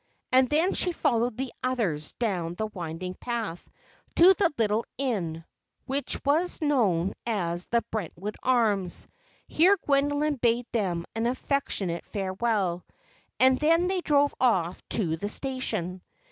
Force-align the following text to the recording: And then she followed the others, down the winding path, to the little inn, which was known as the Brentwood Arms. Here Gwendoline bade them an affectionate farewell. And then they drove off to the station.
And 0.31 0.49
then 0.49 0.73
she 0.73 0.93
followed 0.93 1.37
the 1.37 1.53
others, 1.61 2.13
down 2.13 2.55
the 2.55 2.65
winding 2.65 3.13
path, 3.13 3.69
to 4.15 4.33
the 4.33 4.51
little 4.57 4.83
inn, 4.97 5.45
which 5.85 6.19
was 6.25 6.59
known 6.59 7.13
as 7.27 7.67
the 7.67 7.83
Brentwood 7.91 8.35
Arms. 8.41 9.07
Here 9.47 9.77
Gwendoline 9.85 10.41
bade 10.41 10.65
them 10.71 11.05
an 11.13 11.27
affectionate 11.27 12.03
farewell. 12.07 12.83
And 13.39 13.59
then 13.59 13.85
they 13.89 14.01
drove 14.01 14.33
off 14.39 14.81
to 14.89 15.17
the 15.17 15.29
station. 15.29 16.01